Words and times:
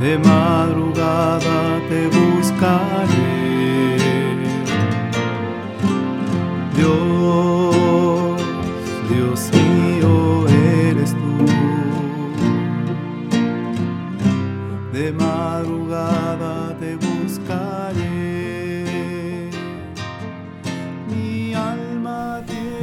De 0.00 0.18
madrugada 0.18 1.80
te 1.88 2.08
buscaré. 2.08 3.23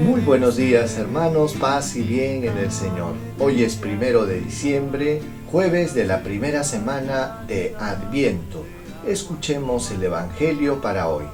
Muy 0.01 0.21
buenos 0.21 0.57
días 0.57 0.97
hermanos, 0.97 1.53
paz 1.53 1.95
y 1.95 2.01
bien 2.01 2.43
en 2.43 2.57
el 2.57 2.71
Señor. 2.71 3.13
Hoy 3.37 3.61
es 3.63 3.75
primero 3.75 4.25
de 4.25 4.41
diciembre, 4.41 5.21
jueves 5.51 5.93
de 5.93 6.05
la 6.05 6.23
primera 6.23 6.63
semana 6.63 7.45
de 7.47 7.75
Adviento. 7.77 8.65
Escuchemos 9.05 9.91
el 9.91 10.03
Evangelio 10.03 10.81
para 10.81 11.07
hoy. 11.07 11.25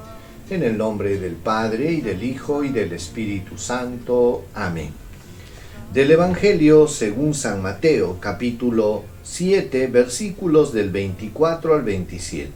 En 0.50 0.62
el 0.62 0.76
nombre 0.76 1.18
del 1.18 1.32
Padre 1.32 1.92
y 1.92 2.02
del 2.02 2.22
Hijo 2.22 2.62
y 2.62 2.68
del 2.68 2.92
Espíritu 2.92 3.56
Santo. 3.56 4.44
Amén. 4.54 4.90
Del 5.94 6.10
Evangelio 6.10 6.88
según 6.88 7.32
San 7.32 7.62
Mateo, 7.62 8.18
capítulo 8.20 9.02
7, 9.22 9.86
versículos 9.86 10.74
del 10.74 10.90
24 10.90 11.74
al 11.74 11.82
27. 11.84 12.52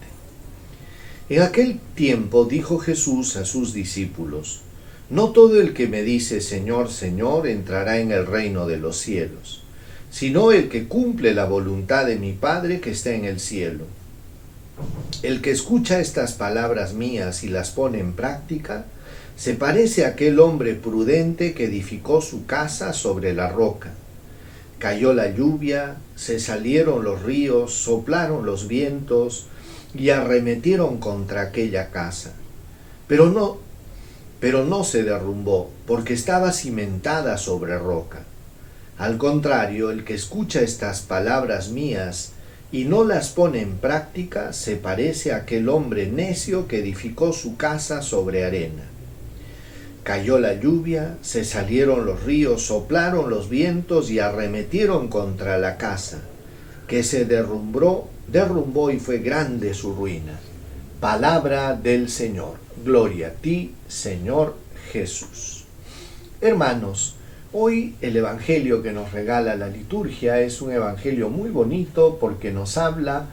En 1.31 1.41
aquel 1.41 1.81
tiempo 1.95 2.45
dijo 2.45 2.79
Jesús 2.79 3.37
a 3.37 3.47
sus 3.47 3.73
discípulos, 3.73 4.65
No 5.13 5.29
todo 5.29 5.61
el 5.61 5.75
que 5.75 5.89
me 5.89 6.03
dice 6.03 6.41
Señor, 6.41 6.91
Señor 6.91 7.47
entrará 7.47 7.99
en 7.99 8.13
el 8.13 8.25
reino 8.27 8.67
de 8.67 8.79
los 8.79 8.97
cielos, 8.97 9.63
sino 10.11 10.53
el 10.53 10.71
que 10.71 10.89
cumple 10.89 11.35
la 11.35 11.45
voluntad 11.45 12.07
de 12.07 12.17
mi 12.17 12.33
Padre 12.33 12.81
que 12.81 12.93
está 12.93 13.11
en 13.11 13.27
el 13.27 13.39
cielo. 13.39 13.85
El 15.23 15.43
que 15.43 15.51
escucha 15.51 16.01
estas 16.01 16.33
palabras 16.33 16.95
mías 16.95 17.45
y 17.45 17.49
las 17.49 17.73
pone 17.73 17.99
en 17.99 18.15
práctica, 18.15 18.87
se 19.37 19.53
parece 19.53 20.07
a 20.07 20.09
aquel 20.09 20.41
hombre 20.41 20.73
prudente 20.73 21.53
que 21.53 21.67
edificó 21.67 22.23
su 22.23 22.47
casa 22.47 22.95
sobre 22.95 23.35
la 23.35 23.51
roca. 23.51 23.93
Cayó 24.79 25.13
la 25.13 25.29
lluvia, 25.29 25.97
se 26.17 26.41
salieron 26.41 27.05
los 27.05 27.21
ríos, 27.21 27.75
soplaron 27.75 28.47
los 28.47 28.67
vientos 28.67 29.45
y 29.95 30.09
arremetieron 30.09 30.97
contra 30.97 31.43
aquella 31.43 31.91
casa. 31.91 32.33
Pero 33.07 33.31
no, 33.31 33.59
pero 34.43 34.65
no 34.65 34.83
se 34.83 35.05
derrumbó, 35.05 35.71
porque 35.87 36.15
estaba 36.15 36.51
cimentada 36.51 37.39
sobre 37.39 37.79
roca. 37.79 38.25
Al 38.99 39.17
contrario, 39.17 39.93
el 39.93 40.03
que 40.03 40.15
escucha 40.15 40.63
estas 40.63 41.03
palabras 41.03 41.69
mías 41.69 42.33
y 42.73 42.85
no 42.85 43.05
las 43.05 43.29
pone 43.29 43.61
en 43.61 43.77
práctica, 43.77 44.53
se 44.53 44.75
parece 44.75 45.33
a 45.33 45.37
aquel 45.37 45.69
hombre 45.69 46.09
necio 46.09 46.67
que 46.67 46.81
edificó 46.81 47.33
su 47.33 47.57
casa 47.57 48.03
sobre 48.03 48.45
arena. 48.45 48.83
Cayó 50.03 50.41
la 50.41 50.55
lluvia, 50.55 51.19
se 51.23 51.45
salieron 51.45 52.05
los 52.05 52.25
ríos, 52.25 52.67
soplaron 52.67 53.31
los 53.31 53.49
vientos 53.49 54.11
y 54.11 54.19
arremetieron 54.19 55.07
contra 55.07 55.57
la 55.57 55.77
casa, 55.77 56.19
que 56.89 57.05
se 57.05 57.27
derrumbó, 57.27 58.11
derrumbó 58.27 58.91
y 58.91 58.99
fue 58.99 59.19
grande 59.19 59.73
su 59.73 59.95
ruina. 59.95 60.41
Palabra 61.03 61.75
del 61.75 62.09
Señor. 62.09 62.59
Gloria 62.85 63.27
a 63.27 63.31
ti, 63.33 63.75
Señor 63.89 64.57
Jesús. 64.93 65.65
Hermanos, 66.41 67.17
Hoy 67.55 67.97
el 68.01 68.17
Evangelio 68.17 68.83
que 68.83 68.93
nos 68.93 69.13
regala 69.13 69.57
la 69.57 69.69
liturgia 69.69 70.41
es 70.41 70.63
un 70.63 70.73
Evangelio 70.73 71.29
muy 71.29 71.51
bonito 71.51 72.17
porque 72.19 72.51
nos 72.51 72.79
habla 72.79 73.27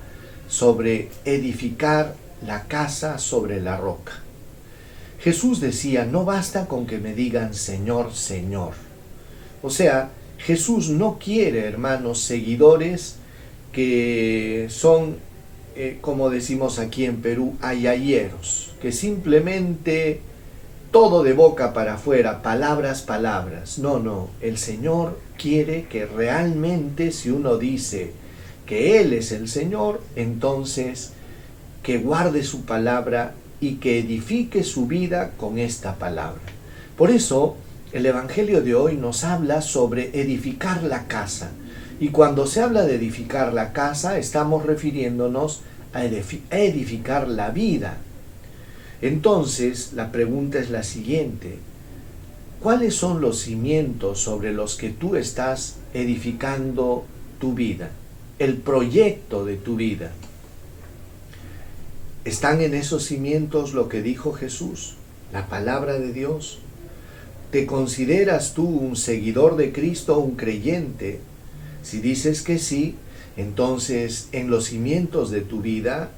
sobre 0.49 1.09
edificar 1.23 2.15
la 2.45 2.63
casa 2.63 3.17
sobre 3.17 3.61
la 3.61 3.77
roca. 3.77 4.13
Jesús 5.21 5.61
decía, 5.61 6.03
no 6.03 6.25
basta 6.25 6.65
con 6.65 6.85
que 6.85 6.97
me 6.97 7.13
digan 7.13 7.53
Señor, 7.53 8.13
Señor. 8.13 8.73
O 9.61 9.69
sea, 9.69 10.09
Jesús 10.39 10.89
no 10.89 11.17
quiere, 11.17 11.65
hermanos, 11.65 12.19
seguidores 12.19 13.17
que 13.71 14.67
son, 14.69 15.17
eh, 15.81 15.97
como 16.01 16.29
decimos 16.29 16.77
aquí 16.77 17.05
en 17.05 17.21
Perú, 17.21 17.55
ayayeros, 17.61 18.73
que 18.81 18.91
simplemente 18.91 20.19
todo 20.91 21.23
de 21.23 21.31
boca 21.31 21.71
para 21.71 21.93
afuera, 21.93 22.41
palabras, 22.41 23.01
palabras. 23.01 23.79
No, 23.79 23.97
no, 23.97 24.27
el 24.41 24.57
Señor 24.57 25.17
quiere 25.37 25.85
que 25.85 26.05
realmente 26.05 27.13
si 27.13 27.29
uno 27.29 27.57
dice 27.57 28.11
que 28.65 28.99
Él 28.99 29.13
es 29.13 29.31
el 29.31 29.47
Señor, 29.47 30.01
entonces 30.17 31.13
que 31.81 31.97
guarde 31.97 32.43
su 32.43 32.65
palabra 32.65 33.35
y 33.61 33.75
que 33.75 33.99
edifique 33.99 34.65
su 34.65 34.85
vida 34.85 35.31
con 35.37 35.57
esta 35.57 35.95
palabra. 35.95 36.41
Por 36.97 37.09
eso, 37.09 37.55
el 37.93 38.05
Evangelio 38.05 38.61
de 38.61 38.75
hoy 38.75 38.97
nos 38.97 39.23
habla 39.23 39.61
sobre 39.61 40.09
edificar 40.19 40.83
la 40.83 41.07
casa. 41.07 41.51
Y 42.01 42.09
cuando 42.09 42.47
se 42.47 42.61
habla 42.61 42.83
de 42.83 42.95
edificar 42.95 43.53
la 43.53 43.71
casa, 43.71 44.17
estamos 44.17 44.65
refiriéndonos 44.65 45.61
a 45.93 46.03
edificar 46.03 47.27
la 47.27 47.49
vida, 47.49 47.97
entonces, 49.01 49.93
la 49.93 50.11
pregunta 50.11 50.59
es 50.59 50.69
la 50.69 50.83
siguiente. 50.83 51.59
¿Cuáles 52.61 52.95
son 52.95 53.21
los 53.21 53.39
cimientos 53.39 54.19
sobre 54.19 54.51
los 54.51 54.75
que 54.75 54.89
tú 54.89 55.15
estás 55.15 55.77
edificando 55.93 57.05
tu 57.39 57.53
vida? 57.53 57.91
El 58.37 58.57
proyecto 58.57 59.45
de 59.45 59.55
tu 59.55 59.77
vida. 59.77 60.11
¿Están 62.25 62.61
en 62.61 62.73
esos 62.73 63.05
cimientos 63.05 63.73
lo 63.73 63.87
que 63.87 64.01
dijo 64.01 64.33
Jesús, 64.33 64.95
la 65.31 65.47
palabra 65.47 65.97
de 65.97 66.11
Dios? 66.11 66.59
¿Te 67.51 67.65
consideras 67.65 68.53
tú 68.53 68.65
un 68.65 68.97
seguidor 68.97 69.55
de 69.55 69.71
Cristo 69.71 70.17
o 70.17 70.19
un 70.19 70.35
creyente? 70.35 71.21
Si 71.81 72.01
dices 72.01 72.41
que 72.41 72.59
sí, 72.59 72.95
entonces 73.39 74.29
en 74.31 74.49
los 74.49 74.65
cimientos 74.65 75.31
de 75.31 75.41
tu 75.41 75.61
vida 75.61 76.11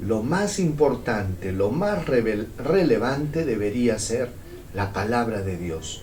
lo 0.00 0.22
más 0.22 0.58
importante, 0.58 1.52
lo 1.52 1.70
más 1.70 2.06
relevante 2.06 3.44
debería 3.44 3.98
ser 3.98 4.30
la 4.74 4.92
palabra 4.92 5.42
de 5.42 5.58
Dios, 5.58 6.02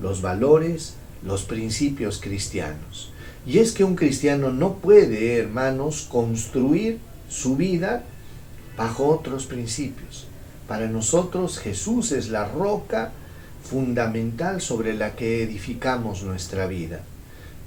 los 0.00 0.20
valores, 0.20 0.94
los 1.24 1.44
principios 1.44 2.20
cristianos. 2.20 3.12
Y 3.46 3.58
es 3.58 3.72
que 3.72 3.84
un 3.84 3.96
cristiano 3.96 4.50
no 4.52 4.74
puede, 4.74 5.38
hermanos, 5.38 6.06
construir 6.10 6.98
su 7.30 7.56
vida 7.56 8.04
bajo 8.76 9.06
otros 9.06 9.46
principios. 9.46 10.26
Para 10.66 10.86
nosotros 10.86 11.58
Jesús 11.58 12.12
es 12.12 12.28
la 12.28 12.46
roca 12.46 13.12
fundamental 13.62 14.60
sobre 14.60 14.94
la 14.94 15.16
que 15.16 15.42
edificamos 15.42 16.22
nuestra 16.22 16.66
vida. 16.66 17.00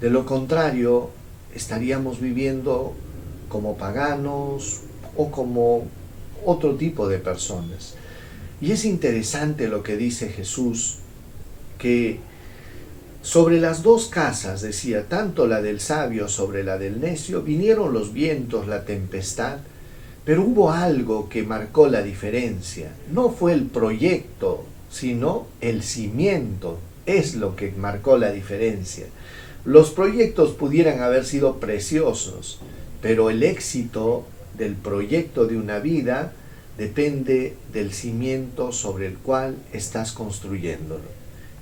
De 0.00 0.10
lo 0.10 0.24
contrario, 0.24 1.10
estaríamos 1.54 2.20
viviendo 2.20 2.94
como 3.48 3.76
paganos, 3.76 4.82
o 5.16 5.30
como 5.30 5.84
otro 6.44 6.76
tipo 6.76 7.08
de 7.08 7.18
personas. 7.18 7.94
Y 8.60 8.72
es 8.72 8.84
interesante 8.84 9.68
lo 9.68 9.82
que 9.82 9.96
dice 9.96 10.28
Jesús, 10.28 10.98
que 11.78 12.20
sobre 13.22 13.60
las 13.60 13.82
dos 13.82 14.06
casas, 14.06 14.62
decía, 14.62 15.08
tanto 15.08 15.46
la 15.46 15.62
del 15.62 15.80
sabio 15.80 16.28
sobre 16.28 16.64
la 16.64 16.78
del 16.78 17.00
necio, 17.00 17.42
vinieron 17.42 17.92
los 17.92 18.12
vientos, 18.12 18.66
la 18.66 18.84
tempestad, 18.84 19.58
pero 20.24 20.42
hubo 20.42 20.70
algo 20.70 21.28
que 21.28 21.42
marcó 21.42 21.88
la 21.88 22.02
diferencia. 22.02 22.92
No 23.12 23.30
fue 23.30 23.52
el 23.52 23.64
proyecto, 23.64 24.64
sino 24.90 25.46
el 25.60 25.82
cimiento. 25.82 26.78
Es 27.06 27.34
lo 27.34 27.56
que 27.56 27.72
marcó 27.72 28.16
la 28.16 28.30
diferencia. 28.30 29.06
Los 29.64 29.90
proyectos 29.90 30.52
pudieran 30.52 31.02
haber 31.02 31.24
sido 31.24 31.60
preciosos, 31.60 32.58
pero 33.00 33.30
el 33.30 33.44
éxito 33.44 34.24
del 34.58 34.74
proyecto 34.74 35.46
de 35.46 35.56
una 35.56 35.78
vida 35.78 36.32
depende 36.78 37.54
del 37.72 37.92
cimiento 37.92 38.72
sobre 38.72 39.06
el 39.06 39.18
cual 39.18 39.56
estás 39.72 40.10
construyéndolo. 40.10 41.04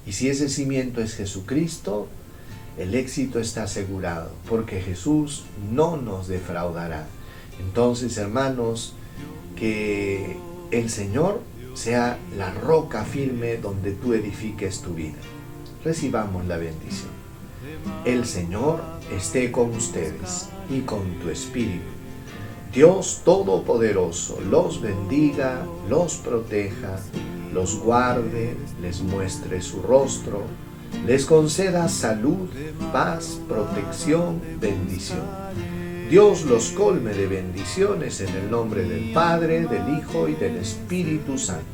Y 0.06 0.12
si 0.12 0.30
ese 0.30 0.48
cimiento 0.48 1.02
es 1.02 1.14
Jesucristo, 1.14 2.08
el 2.78 2.94
éxito 2.94 3.38
está 3.38 3.64
asegurado, 3.64 4.30
porque 4.48 4.80
Jesús 4.80 5.44
no 5.70 5.98
nos 5.98 6.26
defraudará. 6.26 7.06
Entonces, 7.60 8.16
hermanos, 8.16 8.94
que 9.56 10.38
el 10.70 10.88
Señor 10.88 11.42
sea 11.74 12.18
la 12.38 12.50
roca 12.50 13.04
firme 13.04 13.58
donde 13.58 13.92
tú 13.92 14.14
edifiques 14.14 14.80
tu 14.80 14.94
vida. 14.94 15.18
Recibamos 15.84 16.46
la 16.46 16.56
bendición. 16.56 17.19
El 18.04 18.26
Señor 18.26 18.80
esté 19.14 19.50
con 19.50 19.70
ustedes 19.70 20.48
y 20.70 20.80
con 20.80 21.18
tu 21.20 21.30
espíritu 21.30 22.00
Dios 22.72 23.22
Todopoderoso 23.24 24.38
los 24.48 24.80
bendiga, 24.80 25.66
los 25.88 26.18
proteja, 26.18 27.00
los 27.52 27.80
guarde, 27.80 28.56
les 28.80 29.02
muestre 29.02 29.60
su 29.60 29.82
rostro, 29.82 30.42
les 31.04 31.26
conceda 31.26 31.88
salud, 31.88 32.48
paz, 32.92 33.40
protección, 33.48 34.40
bendición. 34.60 35.26
Dios 36.08 36.44
los 36.44 36.70
colme 36.70 37.12
de 37.12 37.26
bendiciones 37.26 38.20
en 38.20 38.36
el 38.36 38.48
nombre 38.48 38.84
del 38.84 39.12
Padre, 39.12 39.66
del 39.66 39.98
Hijo 39.98 40.28
y 40.28 40.34
del 40.34 40.56
Espíritu 40.56 41.38
Santo. 41.38 41.64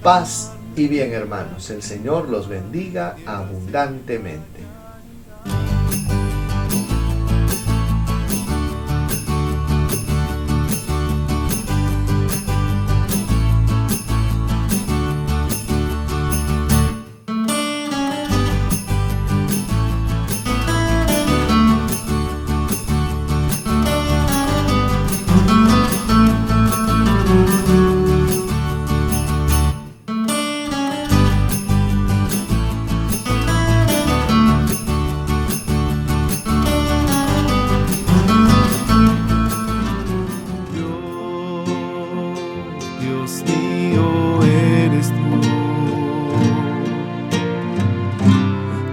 Paz 0.00 0.52
y 0.76 0.86
bien 0.86 1.12
hermanos, 1.12 1.70
el 1.70 1.82
Señor 1.82 2.28
los 2.28 2.48
bendiga 2.48 3.16
abundantemente. 3.26 4.71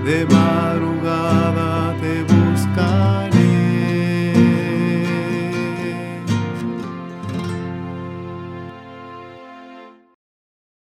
De 0.10 0.59